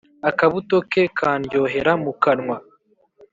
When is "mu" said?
2.03-2.11